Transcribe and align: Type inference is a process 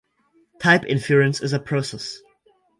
Type 0.59 0.83
inference 0.85 1.41
is 1.43 1.53
a 1.53 1.59
process 1.59 2.21